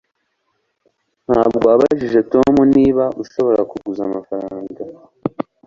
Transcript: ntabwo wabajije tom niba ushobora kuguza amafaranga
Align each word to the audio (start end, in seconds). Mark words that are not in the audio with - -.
ntabwo 1.29 1.57
wabajije 1.69 2.19
tom 2.33 2.53
niba 2.75 3.05
ushobora 3.21 3.61
kuguza 3.71 4.01
amafaranga 4.07 4.81